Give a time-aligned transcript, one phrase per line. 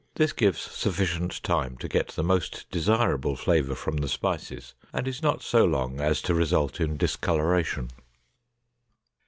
[0.15, 5.21] This gives sufficient time to get the most desirable flavor from the spices and is
[5.21, 7.91] not so long as to result in discoloration.